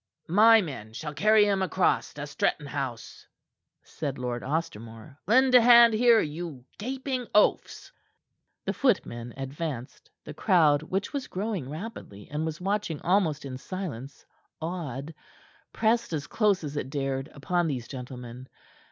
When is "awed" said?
14.59-15.13